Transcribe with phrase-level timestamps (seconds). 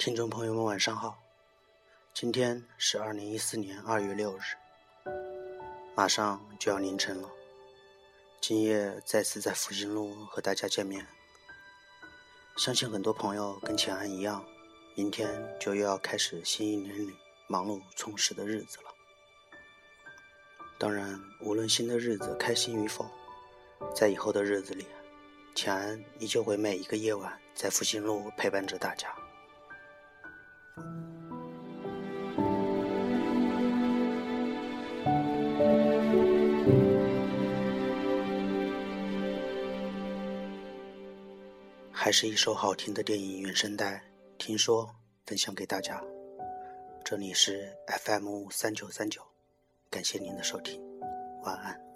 [0.00, 1.18] 听众朋友们，晚上好！
[2.14, 4.40] 今天是二零一四年二月六日，
[5.94, 7.28] 马上就要凌晨了。
[8.40, 11.06] 今夜再次在复兴路和大家见面，
[12.56, 14.42] 相信很多朋友跟钱安一样，
[14.94, 15.28] 明天
[15.60, 17.14] 就又要开始新一年里
[17.46, 18.84] 忙碌充实的日子了。
[20.78, 23.06] 当然，无论新的日子开心与否，
[23.94, 24.86] 在以后的日子里，
[25.54, 29.14] 钱安依旧会每一个夜晚在复兴路陪伴着大家。
[41.92, 44.02] 还是一首好听的电影原声带，
[44.36, 44.88] 听说
[45.26, 46.02] 分享给大家。
[47.04, 47.72] 这里是
[48.04, 49.22] FM 三九三九，
[49.88, 50.80] 感谢您的收听，
[51.42, 51.89] 晚安。